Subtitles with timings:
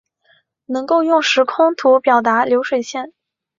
[0.65, 3.13] 能够用时空图表达流水线